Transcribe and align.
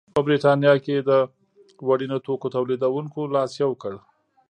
په 0.15 0.19
برېټانیا 0.27 0.73
کې 0.85 0.95
د 1.09 1.11
وړینو 1.87 2.17
توکو 2.25 2.47
تولیدوونکو 2.55 3.19
لاس 3.35 3.51
یو 3.63 3.71
کړ. 3.81 3.93